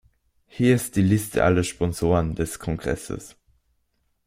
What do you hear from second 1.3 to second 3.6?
aller Sponsoren des Kongresses.